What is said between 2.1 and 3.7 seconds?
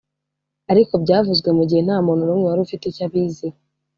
n’ umwe wari ufite icyo abiziho